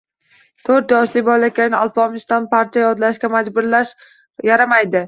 [0.69, 3.95] To‘rt yoshli bolakayni “Alpomish”dan parcha yodlashga majburlash
[4.53, 4.99] yaramaydi.